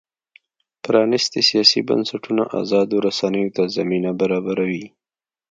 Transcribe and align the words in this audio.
پرانیستي 0.83 1.41
سیاسي 1.49 1.79
بنسټونه 1.89 2.43
ازادو 2.61 2.95
رسنیو 3.07 3.53
ته 3.55 3.63
زمینه 3.75 4.11
برابروي. 4.21 4.85